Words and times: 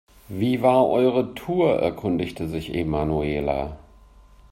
Wie 0.29 0.63
war 0.63 0.89
eure 0.89 1.35
Tour?, 1.35 1.77
erkundigte 1.79 2.47
sich 2.47 2.73
Emanuela. 2.73 3.77